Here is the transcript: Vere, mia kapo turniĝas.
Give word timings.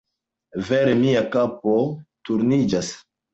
Vere, 0.69 0.95
mia 1.01 1.21
kapo 1.35 1.75
turniĝas. 2.31 2.91